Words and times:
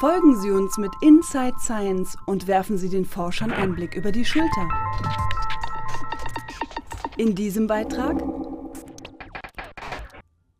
Folgen 0.00 0.40
Sie 0.40 0.50
uns 0.50 0.78
mit 0.78 0.92
Inside 1.02 1.56
Science 1.60 2.16
und 2.24 2.46
werfen 2.46 2.78
Sie 2.78 2.88
den 2.88 3.04
Forschern 3.04 3.52
einen 3.52 3.74
Blick 3.74 3.94
über 3.94 4.12
die 4.12 4.24
Schulter. 4.24 4.66
In 7.18 7.34
diesem 7.34 7.66
Beitrag 7.66 8.16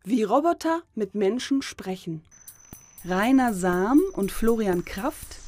Wie 0.04 0.24
Roboter 0.24 0.82
mit 0.94 1.14
Menschen 1.14 1.62
sprechen. 1.62 2.22
Rainer 3.06 3.54
Sam 3.54 4.02
und 4.12 4.30
Florian 4.30 4.84
Kraft 4.84 5.38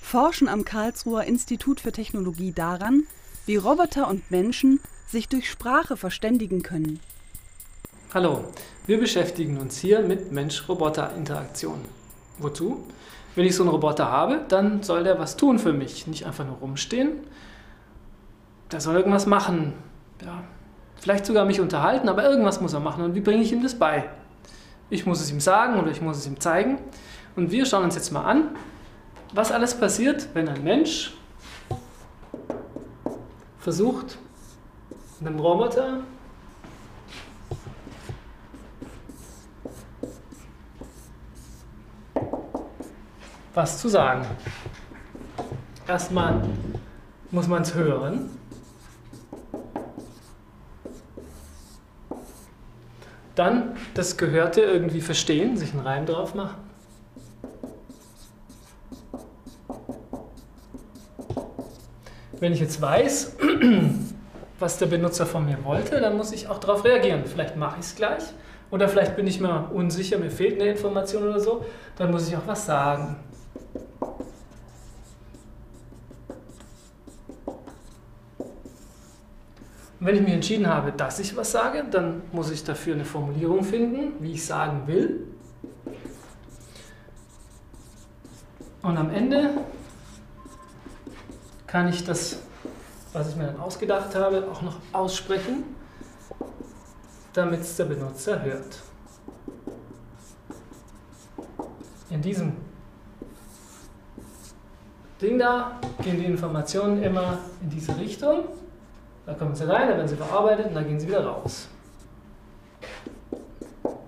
forschen 0.00 0.48
am 0.48 0.64
Karlsruher 0.64 1.24
Institut 1.24 1.80
für 1.80 1.92
Technologie 1.92 2.52
daran, 2.52 3.02
wie 3.44 3.56
Roboter 3.56 4.08
und 4.08 4.30
Menschen 4.30 4.80
sich 5.08 5.28
durch 5.28 5.50
Sprache 5.50 5.98
verständigen 5.98 6.62
können. 6.62 7.00
Hallo, 8.14 8.46
wir 8.86 8.98
beschäftigen 8.98 9.58
uns 9.58 9.76
hier 9.76 10.00
mit 10.00 10.32
Mensch-Roboter-Interaktion. 10.32 11.80
Wozu? 12.38 12.82
Wenn 13.34 13.46
ich 13.46 13.56
so 13.56 13.62
einen 13.62 13.70
Roboter 13.70 14.10
habe, 14.10 14.40
dann 14.48 14.82
soll 14.82 15.04
der 15.04 15.18
was 15.18 15.36
tun 15.36 15.58
für 15.58 15.72
mich, 15.72 16.06
nicht 16.06 16.26
einfach 16.26 16.44
nur 16.44 16.56
rumstehen. 16.56 17.20
Der 18.70 18.80
soll 18.80 18.96
irgendwas 18.96 19.26
machen. 19.26 19.74
Ja, 20.24 20.42
vielleicht 20.96 21.26
sogar 21.26 21.44
mich 21.44 21.60
unterhalten, 21.60 22.08
aber 22.08 22.24
irgendwas 22.24 22.60
muss 22.60 22.72
er 22.72 22.80
machen. 22.80 23.04
Und 23.04 23.14
wie 23.14 23.20
bringe 23.20 23.42
ich 23.42 23.52
ihm 23.52 23.62
das 23.62 23.74
bei? 23.74 24.08
Ich 24.90 25.06
muss 25.06 25.20
es 25.20 25.30
ihm 25.30 25.40
sagen 25.40 25.78
oder 25.80 25.90
ich 25.90 26.02
muss 26.02 26.18
es 26.18 26.26
ihm 26.26 26.38
zeigen. 26.38 26.78
Und 27.34 27.50
wir 27.50 27.64
schauen 27.64 27.84
uns 27.84 27.94
jetzt 27.94 28.12
mal 28.12 28.24
an, 28.24 28.50
was 29.32 29.50
alles 29.50 29.74
passiert, 29.74 30.28
wenn 30.34 30.48
ein 30.48 30.62
Mensch 30.62 31.14
versucht, 33.58 34.18
einem 35.20 35.38
Roboter 35.38 36.00
was 43.54 43.78
zu 43.78 43.88
sagen. 43.88 44.26
Erstmal 45.86 46.42
muss 47.30 47.48
man 47.48 47.62
es 47.62 47.74
hören. 47.74 48.30
Dann 53.34 53.76
das 53.94 54.16
Gehörte 54.16 54.60
irgendwie 54.60 55.00
verstehen, 55.00 55.56
sich 55.56 55.72
einen 55.72 55.80
Reim 55.80 56.06
drauf 56.06 56.34
machen. 56.34 56.56
Wenn 62.38 62.52
ich 62.52 62.60
jetzt 62.60 62.80
weiß, 62.80 63.36
was 64.58 64.78
der 64.78 64.86
Benutzer 64.86 65.26
von 65.26 65.46
mir 65.46 65.64
wollte, 65.64 66.00
dann 66.00 66.16
muss 66.16 66.32
ich 66.32 66.48
auch 66.48 66.58
darauf 66.58 66.84
reagieren. 66.84 67.24
Vielleicht 67.24 67.56
mache 67.56 67.76
ich 67.80 67.86
es 67.86 67.94
gleich 67.94 68.24
oder 68.70 68.88
vielleicht 68.88 69.16
bin 69.16 69.26
ich 69.26 69.40
mir 69.40 69.70
unsicher, 69.72 70.18
mir 70.18 70.30
fehlt 70.30 70.60
eine 70.60 70.70
Information 70.70 71.22
oder 71.22 71.40
so, 71.40 71.64
dann 71.96 72.10
muss 72.10 72.28
ich 72.28 72.36
auch 72.36 72.46
was 72.46 72.66
sagen. 72.66 73.16
Und 80.02 80.08
wenn 80.08 80.16
ich 80.16 80.22
mich 80.22 80.32
entschieden 80.32 80.66
habe, 80.66 80.90
dass 80.90 81.20
ich 81.20 81.36
was 81.36 81.52
sage, 81.52 81.84
dann 81.88 82.22
muss 82.32 82.50
ich 82.50 82.64
dafür 82.64 82.94
eine 82.94 83.04
Formulierung 83.04 83.62
finden, 83.62 84.14
wie 84.18 84.32
ich 84.32 84.44
sagen 84.44 84.88
will. 84.88 85.28
Und 88.82 88.96
am 88.96 89.10
Ende 89.10 89.50
kann 91.68 91.86
ich 91.86 92.02
das, 92.02 92.40
was 93.12 93.28
ich 93.28 93.36
mir 93.36 93.46
dann 93.46 93.60
ausgedacht 93.60 94.12
habe, 94.16 94.48
auch 94.50 94.60
noch 94.62 94.78
aussprechen, 94.92 95.62
damit 97.32 97.60
es 97.60 97.76
der 97.76 97.84
Benutzer 97.84 98.42
hört. 98.42 98.82
In 102.10 102.20
diesem 102.20 102.54
Ding 105.20 105.38
da 105.38 105.78
gehen 106.02 106.18
die 106.18 106.26
Informationen 106.26 107.00
immer 107.04 107.38
in 107.60 107.70
diese 107.70 107.96
Richtung. 107.96 108.46
Da 109.24 109.34
kommen 109.34 109.54
sie 109.54 109.68
rein, 109.68 109.88
da 109.88 109.96
werden 109.96 110.08
sie 110.08 110.16
verarbeitet 110.16 110.66
und 110.66 110.74
dann 110.74 110.86
gehen 110.86 110.98
sie 110.98 111.08
wieder 111.08 111.24
raus. 111.24 111.68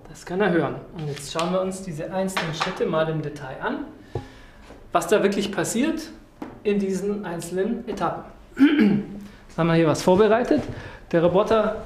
Das 0.09 0.25
kann 0.25 0.41
er 0.41 0.51
hören. 0.51 0.75
Und 0.97 1.07
jetzt 1.07 1.31
schauen 1.31 1.51
wir 1.53 1.61
uns 1.61 1.81
diese 1.83 2.11
einzelnen 2.11 2.53
Schritte 2.53 2.85
mal 2.85 3.07
im 3.09 3.21
Detail 3.21 3.57
an, 3.61 3.85
was 4.91 5.07
da 5.07 5.23
wirklich 5.23 5.51
passiert 5.51 6.09
in 6.63 6.79
diesen 6.79 7.25
einzelnen 7.25 7.87
Etappen. 7.87 8.23
Jetzt 9.47 9.57
haben 9.57 9.67
wir 9.67 9.75
hier 9.75 9.87
was 9.87 10.01
vorbereitet. 10.01 10.63
Der 11.11 11.23
Roboter 11.23 11.83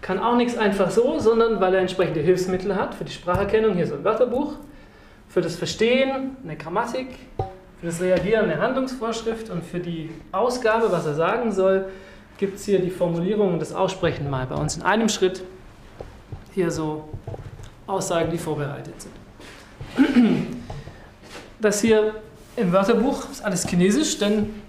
kann 0.00 0.18
auch 0.18 0.36
nichts 0.36 0.56
einfach 0.56 0.90
so, 0.90 1.18
sondern 1.18 1.60
weil 1.60 1.74
er 1.74 1.80
entsprechende 1.80 2.20
Hilfsmittel 2.20 2.74
hat 2.74 2.94
für 2.94 3.04
die 3.04 3.12
Spracherkennung. 3.12 3.74
Hier 3.74 3.86
so 3.86 3.94
ein 3.94 4.04
Wörterbuch, 4.04 4.54
für 5.28 5.40
das 5.40 5.56
Verstehen 5.56 6.36
eine 6.42 6.56
Grammatik, 6.56 7.08
für 7.80 7.86
das 7.86 8.00
Reagieren 8.00 8.50
eine 8.50 8.60
Handlungsvorschrift 8.60 9.50
und 9.50 9.64
für 9.64 9.80
die 9.80 10.10
Ausgabe, 10.32 10.90
was 10.90 11.06
er 11.06 11.14
sagen 11.14 11.52
soll, 11.52 11.86
gibt 12.38 12.56
es 12.56 12.64
hier 12.64 12.78
die 12.78 12.90
Formulierung 12.90 13.54
und 13.54 13.60
das 13.60 13.72
Aussprechen 13.72 14.28
mal 14.28 14.46
bei 14.46 14.56
uns 14.56 14.76
in 14.76 14.82
einem 14.82 15.08
Schritt. 15.08 15.42
Hier 16.54 16.70
so 16.70 17.08
Aussagen, 17.86 18.30
die 18.30 18.38
vorbereitet 18.38 18.94
sind. 19.02 19.14
Das 21.60 21.80
hier 21.80 22.14
im 22.56 22.72
Wörterbuch 22.72 23.30
ist 23.30 23.44
alles 23.44 23.66
Chinesisch, 23.66 24.18
denn 24.18 24.62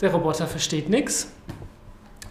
der 0.00 0.12
Roboter 0.12 0.46
versteht 0.46 0.88
nichts. 0.88 1.32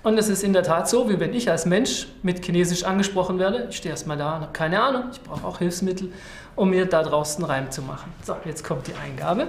Und 0.01 0.17
es 0.17 0.29
ist 0.29 0.43
in 0.43 0.53
der 0.53 0.63
Tat 0.63 0.87
so, 0.87 1.09
wie 1.09 1.19
wenn 1.19 1.33
ich 1.33 1.49
als 1.49 1.65
Mensch 1.65 2.07
mit 2.23 2.43
Chinesisch 2.43 2.83
angesprochen 2.83 3.37
werde. 3.37 3.67
Ich 3.69 3.77
stehe 3.77 3.91
erstmal 3.91 4.17
da 4.17 4.35
und 4.35 4.41
habe 4.43 4.53
keine 4.53 4.81
Ahnung. 4.81 5.03
Ich 5.11 5.21
brauche 5.21 5.45
auch 5.45 5.57
Hilfsmittel, 5.59 6.13
um 6.55 6.69
mir 6.69 6.85
da 6.85 7.03
draußen 7.03 7.43
Reim 7.43 7.69
zu 7.69 7.81
machen. 7.81 8.13
So, 8.23 8.37
jetzt 8.45 8.63
kommt 8.63 8.87
die 8.87 8.93
Eingabe. 8.93 9.47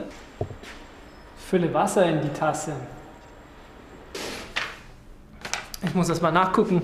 Fülle 1.49 1.73
Wasser 1.73 2.05
in 2.05 2.21
die 2.21 2.29
Tasse. 2.29 2.73
Ich 5.83 5.95
muss 5.95 6.09
erst 6.09 6.23
mal 6.23 6.31
nachgucken, 6.31 6.83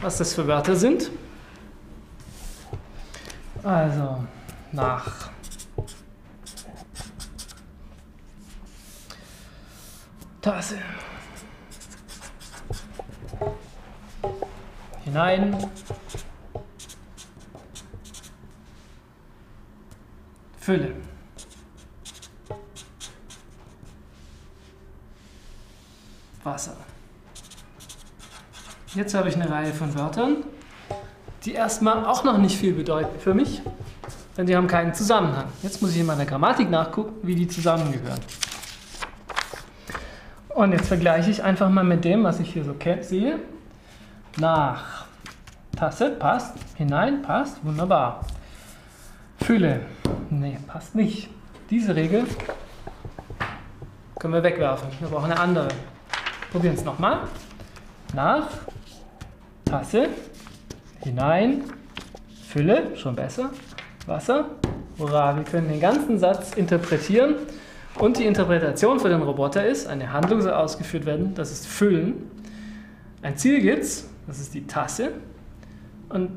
was 0.00 0.18
das 0.18 0.34
für 0.34 0.46
Wörter 0.46 0.74
sind. 0.74 1.10
Also, 3.62 4.24
nach. 4.72 5.30
Tasse. 10.40 10.78
Hinein. 15.04 15.70
Fülle. 20.58 20.96
Wasser. 26.42 26.76
Jetzt 28.94 29.14
habe 29.14 29.30
ich 29.30 29.36
eine 29.36 29.48
Reihe 29.48 29.72
von 29.72 29.94
Wörtern, 29.98 30.44
die 31.44 31.52
erstmal 31.52 32.04
auch 32.04 32.24
noch 32.24 32.36
nicht 32.36 32.58
viel 32.58 32.74
bedeuten 32.74 33.18
für 33.20 33.32
mich, 33.32 33.62
denn 34.36 34.46
sie 34.46 34.54
haben 34.54 34.66
keinen 34.66 34.92
Zusammenhang. 34.92 35.46
Jetzt 35.62 35.80
muss 35.80 35.92
ich 35.92 36.00
in 36.00 36.06
meiner 36.06 36.26
Grammatik 36.26 36.68
nachgucken, 36.68 37.14
wie 37.26 37.34
die 37.34 37.48
zusammengehören. 37.48 38.20
Und 40.50 40.72
jetzt 40.72 40.88
vergleiche 40.88 41.30
ich 41.30 41.42
einfach 41.42 41.70
mal 41.70 41.84
mit 41.84 42.04
dem, 42.04 42.22
was 42.22 42.38
ich 42.38 42.52
hier 42.52 42.64
so 42.64 42.74
sehe. 43.00 43.38
Nach 44.36 45.06
Tasse 45.74 46.10
passt, 46.10 46.54
hinein 46.76 47.22
passt, 47.22 47.64
wunderbar. 47.64 48.26
Fülle, 49.38 49.86
nee, 50.28 50.58
passt 50.66 50.94
nicht. 50.94 51.30
Diese 51.70 51.96
Regel 51.96 52.26
können 54.18 54.34
wir 54.34 54.42
wegwerfen. 54.42 54.88
Wir 55.00 55.08
brauchen 55.08 55.32
eine 55.32 55.40
andere. 55.40 55.68
Probieren 56.50 56.74
es 56.74 56.84
nochmal. 56.84 57.20
Nach 58.14 58.48
Tasse, 59.72 60.10
hinein, 61.02 61.62
Fülle, 62.46 62.94
schon 62.94 63.16
besser, 63.16 63.52
Wasser. 64.06 64.50
Hurra, 64.98 65.34
wir 65.34 65.44
können 65.44 65.70
den 65.70 65.80
ganzen 65.80 66.18
Satz 66.18 66.52
interpretieren. 66.52 67.36
Und 67.94 68.18
die 68.18 68.26
Interpretation 68.26 69.00
für 69.00 69.08
den 69.08 69.22
Roboter 69.22 69.64
ist, 69.64 69.86
eine 69.86 70.12
Handlung 70.12 70.42
soll 70.42 70.52
ausgeführt 70.52 71.06
werden, 71.06 71.34
das 71.34 71.50
ist 71.50 71.66
Füllen. 71.66 72.30
Ein 73.22 73.38
Ziel 73.38 73.62
gibt's, 73.62 74.10
das 74.26 74.40
ist 74.40 74.52
die 74.52 74.66
Tasse. 74.66 75.12
Und 76.10 76.30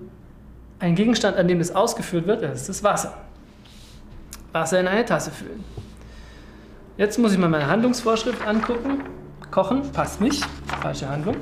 ein 0.80 0.96
Gegenstand, 0.96 1.36
an 1.36 1.50
dem 1.50 1.60
das 1.60 1.76
ausgeführt 1.76 2.28
wird, 2.28 2.42
das 2.42 2.62
ist 2.62 2.70
das 2.70 2.84
Wasser. 2.86 3.18
Wasser 4.54 4.80
in 4.80 4.88
eine 4.88 5.04
Tasse 5.04 5.32
füllen. 5.32 5.62
Jetzt 6.96 7.20
muss 7.20 7.34
ich 7.34 7.38
mal 7.38 7.50
meine 7.50 7.68
Handlungsvorschrift 7.68 8.48
angucken. 8.48 9.02
Kochen 9.52 9.82
passt 9.92 10.22
nicht, 10.22 10.42
falsche 10.82 11.10
Handlung. 11.10 11.36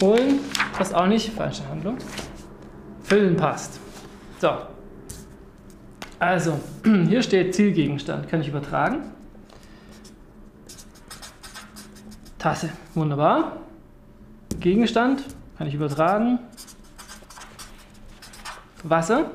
Holen 0.00 0.40
passt 0.72 0.94
auch 0.94 1.06
nicht, 1.06 1.32
falsche 1.32 1.66
Handlung. 1.68 1.98
Füllen 3.02 3.36
passt. 3.36 3.80
So. 4.40 4.50
Also, 6.18 6.58
hier 6.84 7.22
steht 7.22 7.54
Zielgegenstand, 7.54 8.28
kann 8.28 8.40
ich 8.40 8.48
übertragen. 8.48 9.12
Tasse, 12.38 12.70
wunderbar. 12.94 13.58
Gegenstand, 14.60 15.22
kann 15.56 15.66
ich 15.66 15.74
übertragen. 15.74 16.38
Wasser. 18.82 19.30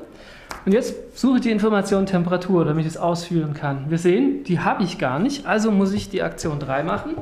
Und 0.64 0.72
jetzt 0.72 1.18
suche 1.18 1.36
ich 1.36 1.42
die 1.42 1.50
Information 1.50 2.06
Temperatur, 2.06 2.64
damit 2.64 2.84
ich 2.84 2.92
es 2.92 2.96
ausführen 2.96 3.54
kann. 3.54 3.90
Wir 3.90 3.98
sehen, 3.98 4.44
die 4.44 4.60
habe 4.60 4.82
ich 4.82 4.98
gar 4.98 5.18
nicht, 5.18 5.46
also 5.46 5.70
muss 5.70 5.92
ich 5.92 6.10
die 6.10 6.22
Aktion 6.22 6.60
3 6.60 6.82
machen. 6.82 7.16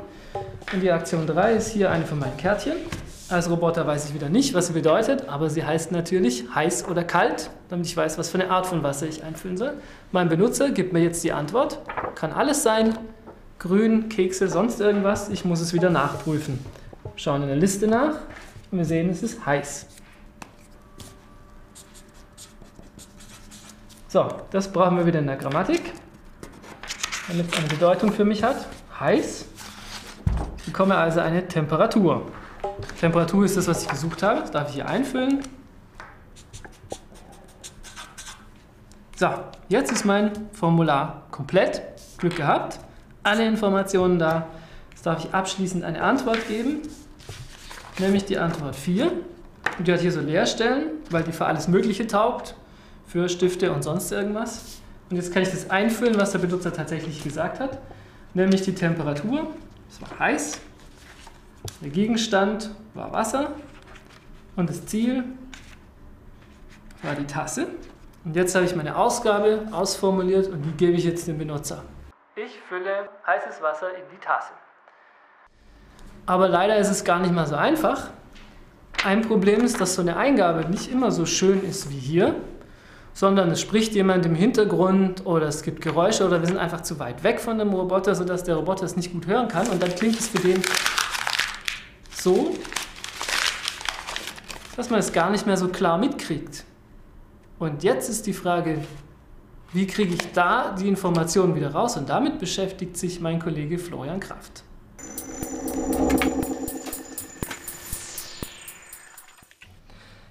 Und 0.72 0.82
die 0.82 0.90
Aktion 0.90 1.26
3 1.26 1.54
ist 1.54 1.68
hier 1.68 1.90
eine 1.90 2.04
von 2.04 2.18
meinen 2.18 2.36
Kärtchen. 2.36 2.74
Als 3.30 3.50
Roboter 3.50 3.86
weiß 3.86 4.06
ich 4.06 4.14
wieder 4.14 4.30
nicht, 4.30 4.54
was 4.54 4.68
sie 4.68 4.72
bedeutet, 4.72 5.28
aber 5.28 5.50
sie 5.50 5.62
heißt 5.62 5.92
natürlich 5.92 6.46
heiß 6.54 6.88
oder 6.88 7.04
kalt, 7.04 7.50
damit 7.68 7.84
ich 7.84 7.94
weiß, 7.94 8.16
was 8.16 8.30
für 8.30 8.40
eine 8.40 8.50
Art 8.50 8.64
von 8.64 8.82
Wasser 8.82 9.06
ich 9.06 9.22
einfüllen 9.22 9.58
soll. 9.58 9.74
Mein 10.12 10.30
Benutzer 10.30 10.70
gibt 10.70 10.94
mir 10.94 11.00
jetzt 11.00 11.22
die 11.24 11.32
Antwort. 11.32 11.78
Kann 12.14 12.32
alles 12.32 12.62
sein, 12.62 12.96
grün, 13.58 14.08
Kekse, 14.08 14.48
sonst 14.48 14.80
irgendwas. 14.80 15.28
Ich 15.28 15.44
muss 15.44 15.60
es 15.60 15.74
wieder 15.74 15.90
nachprüfen. 15.90 16.58
Schauen 17.16 17.42
in 17.42 17.48
der 17.48 17.58
Liste 17.58 17.86
nach 17.86 18.14
und 18.70 18.78
wir 18.78 18.86
sehen, 18.86 19.10
es 19.10 19.22
ist 19.22 19.44
heiß. 19.44 19.84
So, 24.08 24.26
das 24.50 24.72
brauchen 24.72 24.96
wir 24.96 25.04
wieder 25.04 25.18
in 25.18 25.26
der 25.26 25.36
Grammatik, 25.36 25.92
damit 27.28 27.52
es 27.52 27.58
eine 27.58 27.68
Bedeutung 27.68 28.10
für 28.10 28.24
mich 28.24 28.42
hat. 28.42 28.64
Heiß. 28.98 29.44
Ich 30.56 30.64
bekomme 30.64 30.96
also 30.96 31.20
eine 31.20 31.46
Temperatur. 31.46 32.22
Temperatur 33.00 33.44
ist 33.44 33.56
das, 33.56 33.68
was 33.68 33.82
ich 33.82 33.88
gesucht 33.88 34.22
habe. 34.22 34.40
Das 34.40 34.50
darf 34.50 34.68
ich 34.68 34.76
hier 34.76 34.88
einfüllen. 34.88 35.40
So, 39.16 39.28
jetzt 39.68 39.90
ist 39.90 40.04
mein 40.04 40.30
Formular 40.52 41.22
komplett. 41.30 41.82
Glück 42.18 42.36
gehabt. 42.36 42.80
Alle 43.22 43.46
Informationen 43.46 44.18
da. 44.18 44.46
Jetzt 44.90 45.06
darf 45.06 45.24
ich 45.24 45.32
abschließend 45.32 45.84
eine 45.84 46.02
Antwort 46.02 46.48
geben, 46.48 46.82
nämlich 47.98 48.24
die 48.24 48.38
Antwort 48.38 48.74
4. 48.74 49.12
Und 49.78 49.86
die 49.86 49.92
hat 49.92 50.00
hier 50.00 50.12
so 50.12 50.20
Leerstellen, 50.20 50.90
weil 51.10 51.22
die 51.22 51.32
für 51.32 51.46
alles 51.46 51.68
Mögliche 51.68 52.06
taugt, 52.06 52.56
für 53.06 53.28
Stifte 53.28 53.72
und 53.72 53.82
sonst 53.82 54.10
irgendwas. 54.10 54.80
Und 55.08 55.16
jetzt 55.16 55.32
kann 55.32 55.42
ich 55.42 55.50
das 55.50 55.70
einfüllen, 55.70 56.18
was 56.18 56.32
der 56.32 56.40
Benutzer 56.40 56.72
tatsächlich 56.72 57.22
gesagt 57.22 57.60
hat, 57.60 57.78
nämlich 58.34 58.62
die 58.62 58.74
Temperatur. 58.74 59.46
Es 59.88 60.02
war 60.02 60.18
heiß. 60.18 60.60
Der 61.80 61.90
Gegenstand 61.90 62.70
war 62.94 63.12
Wasser 63.12 63.52
und 64.56 64.68
das 64.68 64.84
Ziel 64.86 65.24
war 67.02 67.14
die 67.14 67.26
Tasse. 67.26 67.68
Und 68.24 68.34
jetzt 68.34 68.54
habe 68.56 68.64
ich 68.64 68.74
meine 68.74 68.96
Ausgabe 68.96 69.68
ausformuliert 69.70 70.48
und 70.48 70.62
die 70.62 70.72
gebe 70.72 70.96
ich 70.96 71.04
jetzt 71.04 71.28
dem 71.28 71.38
Benutzer. 71.38 71.84
Ich 72.34 72.58
fülle 72.68 73.08
heißes 73.24 73.62
Wasser 73.62 73.90
in 73.90 74.02
die 74.12 74.18
Tasse. 74.18 74.52
Aber 76.26 76.48
leider 76.48 76.76
ist 76.78 76.90
es 76.90 77.04
gar 77.04 77.20
nicht 77.20 77.32
mal 77.32 77.46
so 77.46 77.54
einfach. 77.54 78.10
Ein 79.04 79.22
Problem 79.22 79.60
ist, 79.60 79.80
dass 79.80 79.94
so 79.94 80.02
eine 80.02 80.16
Eingabe 80.16 80.68
nicht 80.68 80.90
immer 80.90 81.12
so 81.12 81.26
schön 81.26 81.62
ist 81.62 81.90
wie 81.90 81.98
hier, 81.98 82.34
sondern 83.14 83.52
es 83.52 83.60
spricht 83.60 83.94
jemand 83.94 84.26
im 84.26 84.34
Hintergrund 84.34 85.24
oder 85.24 85.46
es 85.46 85.62
gibt 85.62 85.80
Geräusche 85.80 86.26
oder 86.26 86.40
wir 86.40 86.48
sind 86.48 86.58
einfach 86.58 86.80
zu 86.80 86.98
weit 86.98 87.22
weg 87.22 87.38
von 87.38 87.58
dem 87.58 87.72
Roboter, 87.72 88.16
sodass 88.16 88.42
der 88.42 88.56
Roboter 88.56 88.84
es 88.84 88.96
nicht 88.96 89.12
gut 89.12 89.28
hören 89.28 89.46
kann 89.46 89.68
und 89.68 89.80
dann 89.80 89.94
klingt 89.94 90.18
es 90.18 90.28
für 90.28 90.38
den 90.38 90.60
so, 92.28 92.54
dass 94.76 94.90
man 94.90 95.00
es 95.00 95.14
gar 95.14 95.30
nicht 95.30 95.46
mehr 95.46 95.56
so 95.56 95.68
klar 95.68 95.96
mitkriegt. 95.96 96.64
Und 97.58 97.82
jetzt 97.82 98.10
ist 98.10 98.26
die 98.26 98.34
Frage, 98.34 98.80
wie 99.72 99.86
kriege 99.86 100.14
ich 100.14 100.32
da 100.32 100.74
die 100.78 100.88
Informationen 100.88 101.54
wieder 101.54 101.72
raus? 101.72 101.96
Und 101.96 102.10
damit 102.10 102.38
beschäftigt 102.38 102.98
sich 102.98 103.20
mein 103.20 103.38
Kollege 103.38 103.78
Florian 103.78 104.20
Kraft. 104.20 104.62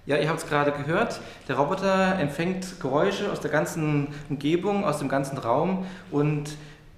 Ja, 0.05 0.17
ihr 0.17 0.29
habt 0.29 0.39
es 0.39 0.47
gerade 0.47 0.71
gehört. 0.73 1.19
Der 1.47 1.57
Roboter 1.57 2.19
empfängt 2.19 2.79
Geräusche 2.79 3.31
aus 3.31 3.39
der 3.39 3.49
ganzen 3.49 4.09
Umgebung, 4.29 4.85
aus 4.85 4.99
dem 4.99 5.09
ganzen 5.09 5.39
Raum 5.39 5.87
und 6.11 6.51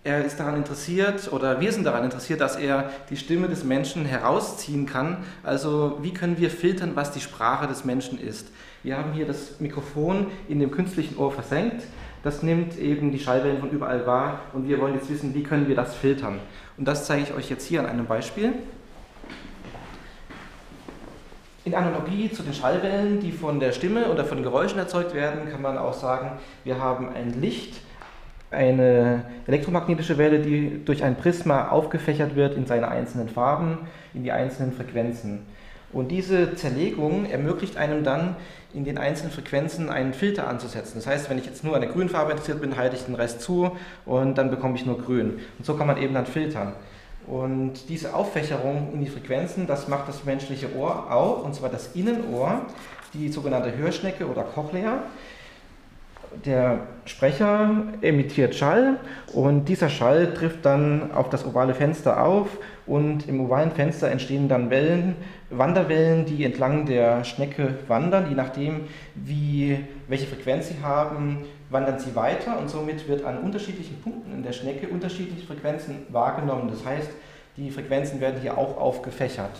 er 0.03 0.23
ist 0.23 0.39
daran 0.39 0.55
interessiert 0.55 1.31
oder 1.31 1.59
wir 1.59 1.71
sind 1.71 1.83
daran 1.83 2.05
interessiert, 2.05 2.39
dass 2.39 2.55
er 2.55 2.89
die 3.09 3.17
Stimme 3.17 3.49
des 3.49 3.63
Menschen 3.63 4.05
herausziehen 4.05 4.85
kann. 4.85 5.17
Also 5.43 5.97
wie 6.01 6.13
können 6.13 6.37
wir 6.37 6.49
filtern, 6.49 6.91
was 6.95 7.11
die 7.11 7.19
Sprache 7.19 7.67
des 7.67 7.83
Menschen 7.83 8.19
ist? 8.19 8.47
Wir 8.81 8.97
haben 8.97 9.11
hier 9.11 9.25
das 9.25 9.59
Mikrofon 9.59 10.27
in 10.47 10.59
dem 10.59 10.71
künstlichen 10.71 11.17
Ohr 11.17 11.31
versenkt. 11.31 11.83
Das 12.23 12.43
nimmt 12.43 12.77
eben 12.77 13.11
die 13.11 13.19
Schallwellen 13.19 13.59
von 13.59 13.69
überall 13.71 14.05
wahr 14.07 14.41
und 14.53 14.67
wir 14.67 14.79
wollen 14.79 14.93
jetzt 14.93 15.09
wissen, 15.09 15.33
wie 15.33 15.43
können 15.43 15.67
wir 15.67 15.75
das 15.75 15.95
filtern. 15.95 16.39
Und 16.77 16.87
das 16.87 17.05
zeige 17.05 17.23
ich 17.23 17.33
euch 17.33 17.49
jetzt 17.49 17.65
hier 17.65 17.81
an 17.81 17.85
einem 17.85 18.05
Beispiel. 18.05 18.53
In 21.65 21.75
Analogie 21.75 22.31
zu 22.31 22.41
den 22.41 22.53
Schallwellen, 22.53 23.19
die 23.19 23.31
von 23.31 23.59
der 23.59 23.73
Stimme 23.73 24.09
oder 24.09 24.23
von 24.23 24.43
Geräuschen 24.43 24.79
erzeugt 24.79 25.13
werden, 25.13 25.51
kann 25.51 25.61
man 25.61 25.77
auch 25.77 25.93
sagen, 25.93 26.39
wir 26.63 26.79
haben 26.79 27.09
ein 27.13 27.39
Licht, 27.41 27.81
eine 28.51 29.23
elektromagnetische 29.47 30.17
Welle, 30.17 30.39
die 30.39 30.83
durch 30.83 31.03
ein 31.03 31.15
Prisma 31.15 31.69
aufgefächert 31.69 32.35
wird 32.35 32.55
in 32.55 32.65
seine 32.65 32.87
einzelnen 32.87 33.29
Farben, 33.29 33.79
in 34.13 34.23
die 34.23 34.31
einzelnen 34.31 34.73
Frequenzen. 34.73 35.45
Und 35.91 36.09
diese 36.09 36.55
Zerlegung 36.55 37.25
ermöglicht 37.25 37.77
einem 37.77 38.03
dann, 38.03 38.35
in 38.73 38.85
den 38.85 38.99
einzelnen 38.99 39.31
Frequenzen 39.31 39.89
einen 39.89 40.13
Filter 40.13 40.47
anzusetzen. 40.47 40.93
Das 40.95 41.07
heißt, 41.07 41.29
wenn 41.29 41.39
ich 41.39 41.45
jetzt 41.45 41.63
nur 41.63 41.73
an 41.73 41.81
der 41.81 41.89
Grünfarbe 41.89 42.31
interessiert 42.31 42.61
bin, 42.61 42.77
halte 42.77 42.95
ich 42.95 43.03
den 43.03 43.15
Rest 43.15 43.41
zu 43.41 43.71
und 44.05 44.37
dann 44.37 44.51
bekomme 44.51 44.75
ich 44.75 44.85
nur 44.85 45.01
Grün. 45.01 45.39
Und 45.57 45.65
so 45.65 45.75
kann 45.75 45.87
man 45.87 45.97
eben 45.97 46.13
dann 46.13 46.27
filtern. 46.27 46.73
Und 47.25 47.89
diese 47.89 48.13
Auffächerung 48.13 48.89
in 48.93 49.01
die 49.01 49.09
Frequenzen, 49.09 49.65
das 49.65 49.87
macht 49.87 50.07
das 50.07 50.23
menschliche 50.25 50.75
Ohr 50.75 51.11
auch, 51.11 51.43
und 51.43 51.55
zwar 51.55 51.69
das 51.69 51.95
Innenohr, 51.95 52.61
die 53.13 53.29
sogenannte 53.29 53.75
Hörschnecke 53.75 54.27
oder 54.27 54.43
Cochlea 54.43 55.03
der 56.45 56.79
Sprecher 57.05 57.83
emittiert 58.01 58.55
Schall 58.55 58.97
und 59.33 59.65
dieser 59.65 59.89
Schall 59.89 60.33
trifft 60.33 60.65
dann 60.65 61.11
auf 61.11 61.29
das 61.29 61.45
ovale 61.45 61.73
Fenster 61.73 62.23
auf 62.23 62.47
und 62.85 63.27
im 63.27 63.41
ovalen 63.41 63.71
Fenster 63.71 64.09
entstehen 64.09 64.47
dann 64.47 64.69
Wellen, 64.69 65.15
Wanderwellen, 65.49 66.25
die 66.25 66.43
entlang 66.43 66.85
der 66.85 67.23
Schnecke 67.23 67.75
wandern. 67.87 68.29
Je 68.29 68.35
nachdem, 68.35 68.81
wie, 69.15 69.79
welche 70.07 70.27
Frequenz 70.27 70.69
sie 70.69 70.77
haben, 70.83 71.45
wandern 71.69 71.99
sie 71.99 72.15
weiter 72.15 72.59
und 72.59 72.69
somit 72.69 73.07
wird 73.07 73.23
an 73.25 73.39
unterschiedlichen 73.39 74.01
Punkten 74.01 74.33
in 74.33 74.43
der 74.43 74.53
Schnecke 74.53 74.87
unterschiedliche 74.87 75.45
Frequenzen 75.45 76.05
wahrgenommen. 76.09 76.69
Das 76.71 76.85
heißt, 76.85 77.09
die 77.57 77.71
Frequenzen 77.71 78.21
werden 78.21 78.41
hier 78.41 78.57
auch 78.57 78.77
aufgefächert. 78.77 79.51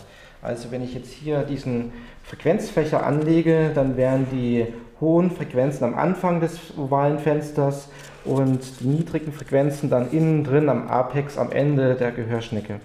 Also 0.42 0.72
wenn 0.72 0.84
ich 0.84 0.94
jetzt 0.94 1.12
hier 1.12 1.44
diesen 1.44 1.92
Frequenzfächer 2.24 3.06
anlege, 3.06 3.72
dann 3.76 3.98
wären 3.98 4.28
die 4.32 4.68
hohen 5.02 5.32
Frequenzen 5.32 5.84
am 5.84 5.96
Anfang 5.96 6.42
des 6.42 6.78
ovalen 6.78 7.20
Fensters 7.20 7.90
und 8.26 8.60
die 8.80 8.88
niedrigen 8.88 9.32
Frequenzen 9.32 9.90
dann 9.90 10.12
innen 10.12 10.44
drin 10.44 10.70
am 10.70 10.88
Apex 10.88 11.38
am 11.38 11.52
Ende 11.52 11.96
der 11.96 12.12
Gehörschnecke. 12.12 12.80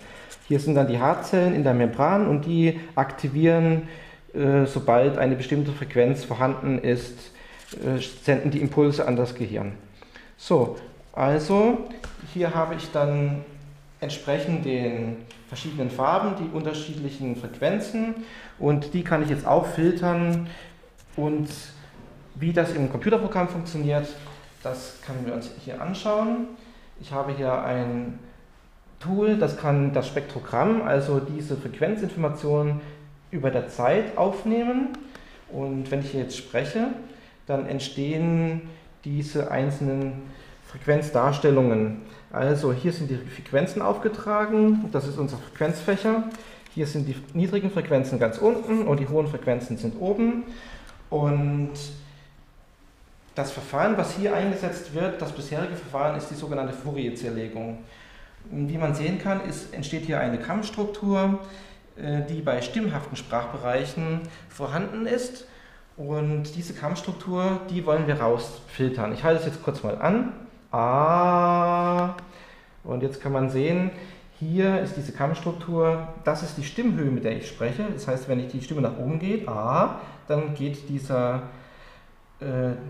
Hier 0.47 0.61
sind 0.61 0.75
dann 0.75 0.87
die 0.87 0.99
Haarzellen 0.99 1.55
in 1.55 1.65
der 1.65 1.75
Membran 1.75 2.29
und 2.29 2.45
die 2.45 2.79
aktivieren, 2.95 3.89
äh, 4.35 4.67
sobald 4.67 5.19
eine 5.19 5.37
bestimmte 5.37 5.73
Frequenz 5.73 6.25
vorhanden 6.25 6.79
ist, 6.79 7.33
äh, 7.73 8.01
senden 8.23 8.51
die 8.51 8.61
Impulse 8.61 9.07
an 9.07 9.17
das 9.17 9.35
Gehirn. 9.35 9.73
So, 10.37 10.77
also 11.13 11.79
hier 12.33 12.55
habe 12.55 12.75
ich 12.75 12.91
dann 12.93 13.45
entsprechend 14.01 14.65
den 14.65 15.17
verschiedenen 15.49 15.91
Farben 15.91 16.35
die 16.39 16.55
unterschiedlichen 16.55 17.37
Frequenzen 17.37 18.15
und 18.59 18.93
die 18.93 19.03
kann 19.03 19.23
ich 19.23 19.31
jetzt 19.31 19.47
auch 19.47 19.67
filtern 19.67 20.49
und 21.17 21.49
wie 22.35 22.53
das 22.53 22.75
im 22.75 22.91
Computerprogramm 22.91 23.49
funktioniert, 23.49 24.09
das 24.63 25.01
können 25.07 25.27
wir 25.27 25.35
uns 25.35 25.51
hier 25.65 25.81
anschauen. 25.81 26.49
Ich 27.01 27.13
habe 27.13 27.33
hier 27.33 27.63
ein 27.63 28.19
Tool, 28.99 29.37
das 29.37 29.59
kann 29.59 29.93
das 29.93 30.09
Spektrogramm, 30.09 30.83
also 30.83 31.21
diese 31.21 31.57
Frequenzinformationen 31.57 32.81
über 33.31 33.51
der 33.51 33.69
Zeit 33.69 34.17
aufnehmen. 34.17 34.97
Und 35.53 35.91
wenn 35.91 36.01
ich 36.01 36.13
hier 36.13 36.23
jetzt 36.23 36.37
spreche, 36.37 36.89
dann 37.47 37.67
entstehen 37.67 38.63
diese 39.05 39.51
einzelnen 39.51 40.23
Frequenzdarstellungen. 40.67 42.03
Also 42.33 42.73
hier 42.73 42.93
sind 42.93 43.11
die 43.11 43.17
Frequenzen 43.17 43.83
aufgetragen, 43.83 44.89
das 44.91 45.07
ist 45.07 45.19
unser 45.19 45.37
Frequenzfächer. 45.37 46.25
Hier 46.75 46.87
sind 46.87 47.07
die 47.07 47.15
niedrigen 47.35 47.71
Frequenzen 47.71 48.19
ganz 48.19 48.39
unten 48.39 48.83
und 48.89 48.99
die 48.99 49.09
hohen 49.09 49.29
Frequenzen 49.29 49.77
sind 49.77 50.01
oben. 50.01 50.45
Und 51.11 51.71
das 53.35 53.51
Verfahren, 53.51 53.97
was 53.97 54.15
hier 54.15 54.35
eingesetzt 54.35 54.95
wird, 54.95 55.21
das 55.21 55.33
bisherige 55.33 55.75
Verfahren, 55.75 56.17
ist 56.17 56.31
die 56.31 56.35
sogenannte 56.35 56.73
Fourier-Zerlegung. 56.73 57.79
Wie 58.51 58.79
man 58.79 58.95
sehen 58.95 59.19
kann, 59.19 59.41
ist, 59.49 59.75
entsteht 59.75 60.05
hier 60.05 60.21
eine 60.21 60.39
Kammstruktur, 60.39 61.41
äh, 61.97 62.23
die 62.29 62.43
bei 62.43 62.61
stimmhaften 62.63 63.17
Sprachbereichen 63.17 64.21
vorhanden 64.49 65.07
ist. 65.07 65.47
Und 65.97 66.55
diese 66.57 66.75
Kammstruktur, 66.75 67.61
die 67.71 67.87
wollen 67.87 68.07
wir 68.07 68.21
rausfiltern. 68.21 69.13
Ich 69.13 69.25
halte 69.25 69.41
es 69.41 69.47
jetzt 69.47 69.63
kurz 69.63 69.83
mal 69.83 69.97
an. 69.99 70.33
Ah. 70.73 72.17
Und 72.83 73.03
jetzt 73.03 73.21
kann 73.21 73.33
man 73.33 73.49
sehen, 73.49 73.91
hier 74.39 74.81
ist 74.81 74.97
diese 74.97 75.13
Kammstruktur, 75.13 76.09
das 76.25 76.43
ist 76.43 76.59
die 76.59 76.65
Stimmhöhe, 76.65 77.11
mit 77.11 77.25
der 77.25 77.37
ich 77.37 77.49
spreche. 77.49 77.87
Das 77.93 78.09
heißt, 78.09 78.29
wenn 78.29 78.41
ich 78.41 78.49
die 78.49 78.61
Stimme 78.61 78.83
nach 78.83 78.99
oben 78.99 79.19
geht, 79.19 79.49
ah, 79.49 80.01
dann 80.27 80.55
geht 80.55 80.89
dieser 80.89 81.45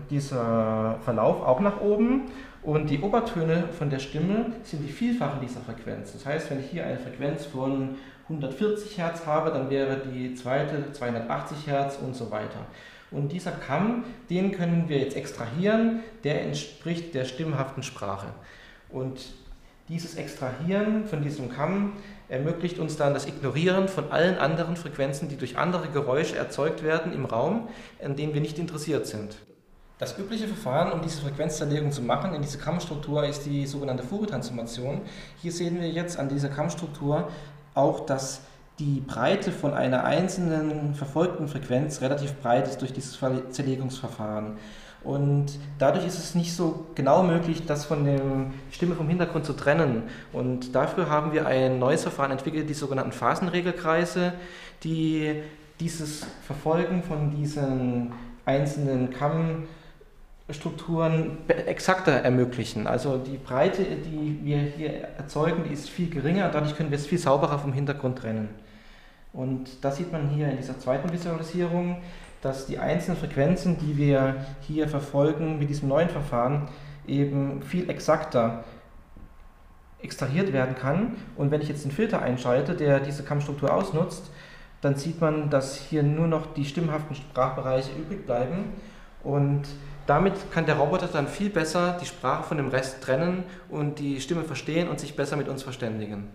dieser 0.09 0.97
Verlauf 1.03 1.41
auch 1.45 1.59
nach 1.59 1.81
oben 1.81 2.23
und 2.63 2.89
die 2.89 2.99
Obertöne 2.99 3.65
von 3.77 3.89
der 3.89 3.99
Stimme 3.99 4.47
sind 4.63 4.83
die 4.83 4.91
Vielfache 4.91 5.39
dieser 5.39 5.61
Frequenz. 5.61 6.13
Das 6.13 6.25
heißt, 6.25 6.49
wenn 6.49 6.59
ich 6.59 6.71
hier 6.71 6.85
eine 6.85 6.97
Frequenz 6.97 7.45
von 7.45 7.95
140 8.23 8.97
Hertz 8.97 9.25
habe, 9.27 9.51
dann 9.51 9.69
wäre 9.69 10.01
die 10.11 10.33
zweite 10.33 10.91
280 10.91 11.67
Hertz 11.67 11.99
und 12.03 12.15
so 12.15 12.31
weiter. 12.31 12.65
Und 13.11 13.31
dieser 13.31 13.51
Kamm, 13.51 14.03
den 14.31 14.51
können 14.51 14.89
wir 14.89 14.97
jetzt 14.97 15.15
extrahieren, 15.15 15.99
der 16.23 16.41
entspricht 16.43 17.13
der 17.13 17.25
stimmhaften 17.25 17.83
Sprache. 17.83 18.27
Und 18.89 19.21
dieses 19.87 20.15
Extrahieren 20.15 21.05
von 21.05 21.21
diesem 21.21 21.49
Kamm 21.49 21.93
ermöglicht 22.29 22.79
uns 22.79 22.97
dann 22.97 23.13
das 23.13 23.27
Ignorieren 23.27 23.87
von 23.87 24.11
allen 24.11 24.37
anderen 24.37 24.75
Frequenzen, 24.75 25.29
die 25.29 25.37
durch 25.37 25.57
andere 25.57 25.89
Geräusche 25.89 26.35
erzeugt 26.35 26.83
werden 26.83 27.13
im 27.13 27.25
Raum, 27.25 27.67
an 28.03 28.15
denen 28.15 28.33
wir 28.33 28.41
nicht 28.41 28.59
interessiert 28.59 29.07
sind. 29.07 29.37
Das 29.97 30.17
übliche 30.19 30.47
Verfahren, 30.47 30.91
um 30.91 31.01
diese 31.01 31.21
Frequenzzerlegung 31.21 31.91
zu 31.91 32.01
machen 32.01 32.33
in 32.33 32.41
diese 32.41 32.57
Kammstruktur, 32.57 33.25
ist 33.25 33.45
die 33.45 33.65
sogenannte 33.65 34.03
Fourier-Transformation. 34.03 35.01
Hier 35.41 35.53
sehen 35.53 35.79
wir 35.79 35.89
jetzt 35.89 36.19
an 36.19 36.27
dieser 36.27 36.49
Kammstruktur 36.49 37.29
auch, 37.75 38.05
dass 38.05 38.41
die 38.77 38.99
Breite 38.99 39.53
von 39.53 39.73
einer 39.73 40.03
einzelnen 40.03 40.95
verfolgten 40.95 41.47
Frequenz 41.47 42.01
relativ 42.01 42.33
breit 42.41 42.67
ist 42.67 42.81
durch 42.81 42.91
dieses 42.91 43.17
Zerlegungsverfahren. 43.51 44.57
Und 45.05 45.59
dadurch 45.77 46.05
ist 46.05 46.17
es 46.17 46.33
nicht 46.33 46.53
so 46.55 46.87
genau 46.95 47.23
möglich, 47.23 47.65
das 47.65 47.85
von 47.85 48.03
der 48.05 48.19
Stimme 48.71 48.95
vom 48.95 49.07
Hintergrund 49.07 49.45
zu 49.45 49.53
trennen. 49.53 50.03
Und 50.33 50.73
dafür 50.73 51.09
haben 51.09 51.31
wir 51.31 51.45
ein 51.45 51.77
neues 51.77 52.01
Verfahren 52.01 52.31
entwickelt, 52.31 52.67
die 52.67 52.73
sogenannten 52.73 53.11
Phasenregelkreise, 53.11 54.33
die 54.83 55.41
dieses 55.79 56.25
Verfolgen 56.45 57.03
von 57.03 57.31
diesen 57.31 58.13
einzelnen 58.45 59.11
Kamm 59.11 59.67
Strukturen 60.49 61.37
exakter 61.47 62.11
ermöglichen. 62.11 62.85
Also 62.85 63.17
die 63.17 63.37
Breite, 63.37 63.83
die 63.83 64.39
wir 64.43 64.59
hier 64.59 64.91
erzeugen, 65.17 65.63
die 65.67 65.73
ist 65.73 65.89
viel 65.89 66.09
geringer, 66.09 66.49
dadurch 66.49 66.75
können 66.75 66.91
wir 66.91 66.97
es 66.97 67.07
viel 67.07 67.17
sauberer 67.17 67.57
vom 67.57 67.73
Hintergrund 67.73 68.19
trennen. 68.19 68.49
Und 69.33 69.83
das 69.83 69.97
sieht 69.97 70.11
man 70.11 70.29
hier 70.29 70.49
in 70.49 70.57
dieser 70.57 70.79
zweiten 70.79 71.11
Visualisierung, 71.11 71.97
dass 72.45 72.67
die 72.67 72.77
einzelnen 72.77 73.17
Frequenzen, 73.17 73.79
die 73.79 73.97
wir 73.97 74.35
hier 74.61 74.87
verfolgen 74.87 75.57
mit 75.57 75.67
diesem 75.69 75.89
neuen 75.89 76.09
Verfahren, 76.09 76.67
eben 77.07 77.63
viel 77.63 77.89
exakter 77.89 78.63
extrahiert 79.99 80.53
werden 80.53 80.75
kann. 80.75 81.15
Und 81.35 81.49
wenn 81.49 81.61
ich 81.61 81.69
jetzt 81.69 81.85
den 81.85 81.91
Filter 81.91 82.21
einschalte, 82.21 82.75
der 82.75 82.99
diese 82.99 83.23
Kammstruktur 83.23 83.73
ausnutzt, 83.73 84.29
dann 84.81 84.95
sieht 84.95 85.19
man, 85.19 85.49
dass 85.49 85.75
hier 85.75 86.03
nur 86.03 86.27
noch 86.27 86.53
die 86.53 86.65
stimmhaften 86.65 87.15
Sprachbereiche 87.15 87.89
übrig 87.99 88.27
bleiben. 88.27 88.73
Und 89.23 89.63
damit 90.05 90.33
kann 90.51 90.67
der 90.67 90.75
Roboter 90.75 91.07
dann 91.07 91.27
viel 91.27 91.49
besser 91.49 91.97
die 91.99 92.05
Sprache 92.05 92.43
von 92.43 92.57
dem 92.57 92.67
Rest 92.67 93.01
trennen 93.01 93.43
und 93.69 93.97
die 93.97 94.21
Stimme 94.21 94.43
verstehen 94.43 94.87
und 94.87 94.99
sich 94.99 95.15
besser 95.15 95.35
mit 95.35 95.49
uns 95.49 95.63
verständigen. 95.63 96.29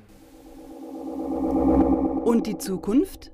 Und 2.24 2.48
die 2.48 2.58
Zukunft? 2.58 3.30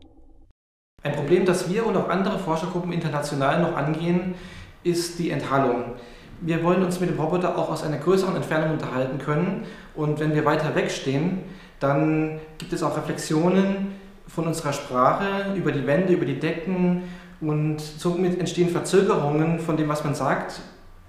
Ein 1.07 1.13
Problem, 1.13 1.47
das 1.47 1.71
wir 1.71 1.87
und 1.87 1.97
auch 1.97 2.09
andere 2.09 2.37
Forschergruppen 2.37 2.93
international 2.93 3.63
noch 3.63 3.77
angehen, 3.77 4.35
ist 4.83 5.21
die 5.21 5.31
Enthallung. 5.31 5.93
Wir 6.41 6.65
wollen 6.65 6.83
uns 6.83 6.99
mit 6.99 7.09
dem 7.09 7.21
Roboter 7.21 7.57
auch 7.57 7.71
aus 7.71 7.85
einer 7.85 7.99
größeren 7.99 8.35
Entfernung 8.35 8.73
unterhalten 8.73 9.19
können 9.19 9.67
und 9.95 10.19
wenn 10.19 10.35
wir 10.35 10.45
weiter 10.45 10.75
wegstehen, 10.75 11.43
dann 11.79 12.41
gibt 12.59 12.73
es 12.73 12.83
auch 12.83 12.97
Reflexionen 12.97 13.93
von 14.27 14.49
unserer 14.49 14.73
Sprache 14.73 15.55
über 15.55 15.71
die 15.71 15.87
Wände, 15.87 16.13
über 16.13 16.25
die 16.25 16.41
Decken, 16.41 17.05
und 17.41 17.81
somit 17.81 18.41
entstehen 18.41 18.71
Verzögerungen 18.71 19.61
von 19.61 19.77
dem, 19.77 19.89
was 19.89 20.03
man 20.03 20.17
sagt, 20.17 20.61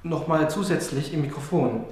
nochmal 0.04 0.48
zusätzlich 0.48 1.12
im 1.12 1.22
Mikrofon. 1.22 1.86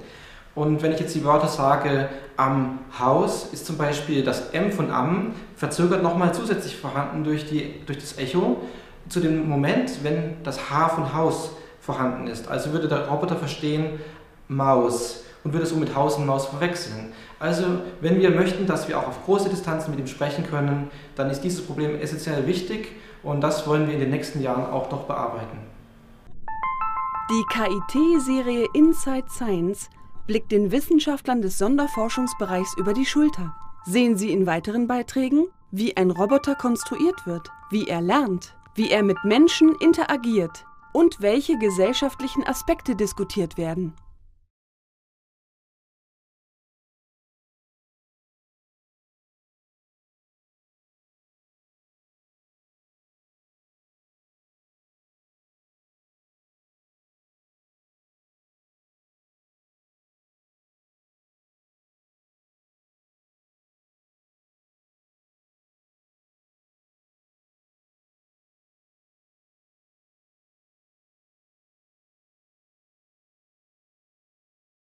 Und 0.56 0.82
wenn 0.82 0.90
ich 0.90 0.98
jetzt 0.98 1.14
die 1.14 1.22
Worte 1.22 1.46
sage 1.46 2.08
am 2.38 2.78
Haus, 2.98 3.50
ist 3.52 3.66
zum 3.66 3.76
Beispiel 3.76 4.24
das 4.24 4.50
M 4.50 4.72
von 4.72 4.90
am 4.90 5.32
verzögert 5.54 6.02
nochmal 6.02 6.32
zusätzlich 6.34 6.76
vorhanden 6.76 7.24
durch, 7.24 7.46
die, 7.46 7.84
durch 7.84 7.98
das 7.98 8.16
Echo 8.16 8.62
zu 9.08 9.20
dem 9.20 9.46
Moment, 9.48 10.02
wenn 10.02 10.42
das 10.42 10.70
H 10.70 10.88
von 10.88 11.12
Haus 11.12 11.50
vorhanden 11.80 12.26
ist. 12.26 12.48
Also 12.48 12.72
würde 12.72 12.88
der 12.88 13.06
Roboter 13.06 13.36
verstehen 13.36 14.00
Maus 14.48 15.24
und 15.44 15.52
würde 15.52 15.66
so 15.66 15.76
mit 15.76 15.94
Haus 15.94 16.16
und 16.16 16.24
Maus 16.24 16.46
verwechseln. 16.46 17.12
Also 17.38 17.64
wenn 18.00 18.18
wir 18.18 18.30
möchten, 18.30 18.66
dass 18.66 18.88
wir 18.88 18.98
auch 18.98 19.08
auf 19.08 19.26
große 19.26 19.50
Distanzen 19.50 19.90
mit 19.90 20.00
ihm 20.00 20.06
sprechen 20.06 20.46
können, 20.48 20.90
dann 21.16 21.28
ist 21.28 21.42
dieses 21.42 21.64
Problem 21.66 22.00
essentiell 22.00 22.46
wichtig 22.46 22.92
und 23.22 23.42
das 23.42 23.66
wollen 23.66 23.86
wir 23.86 23.92
in 23.92 24.00
den 24.00 24.10
nächsten 24.10 24.40
Jahren 24.40 24.64
auch 24.64 24.90
noch 24.90 25.02
bearbeiten. 25.02 25.58
Die 27.28 27.44
KIT-Serie 27.50 28.66
Inside 28.72 29.28
Science 29.28 29.90
blickt 30.26 30.52
den 30.52 30.72
Wissenschaftlern 30.72 31.42
des 31.42 31.58
Sonderforschungsbereichs 31.58 32.74
über 32.76 32.92
die 32.92 33.06
Schulter. 33.06 33.54
Sehen 33.84 34.16
Sie 34.16 34.32
in 34.32 34.46
weiteren 34.46 34.86
Beiträgen, 34.86 35.46
wie 35.70 35.96
ein 35.96 36.10
Roboter 36.10 36.54
konstruiert 36.54 37.26
wird, 37.26 37.50
wie 37.70 37.86
er 37.86 38.00
lernt, 38.00 38.54
wie 38.74 38.90
er 38.90 39.02
mit 39.02 39.24
Menschen 39.24 39.74
interagiert 39.76 40.64
und 40.92 41.20
welche 41.20 41.58
gesellschaftlichen 41.58 42.46
Aspekte 42.46 42.96
diskutiert 42.96 43.56
werden. 43.56 43.94